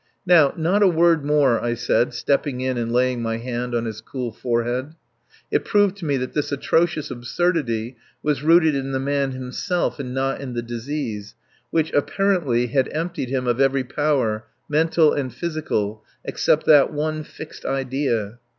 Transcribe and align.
"Now, 0.25 0.51
not 0.57 0.81
a 0.81 0.87
word 0.87 1.23
more," 1.23 1.61
I 1.63 1.75
said, 1.75 2.15
stepping 2.15 2.59
in 2.59 2.75
and 2.75 2.91
laying 2.91 3.21
my 3.21 3.37
hand 3.37 3.75
on 3.75 3.85
his 3.85 4.01
cool 4.01 4.31
forehead. 4.31 4.95
It 5.51 5.63
proved 5.63 5.95
to 5.97 6.05
me 6.05 6.17
that 6.17 6.33
this 6.33 6.51
atrocious 6.51 7.11
absurdity 7.11 7.97
was 8.23 8.41
rooted 8.41 8.73
in 8.73 8.93
the 8.93 8.99
man 8.99 9.29
himself 9.33 9.99
and 9.99 10.11
not 10.11 10.41
in 10.41 10.53
the 10.55 10.63
disease, 10.63 11.35
which, 11.69 11.93
apparently, 11.93 12.65
had 12.65 12.89
emptied 12.91 13.29
him 13.29 13.45
of 13.45 13.61
every 13.61 13.83
power, 13.83 14.45
mental 14.67 15.13
and 15.13 15.31
physical, 15.31 16.03
except 16.25 16.65
that 16.65 16.91
one 16.91 17.21
fixed 17.23 17.63
idea. 17.63 18.39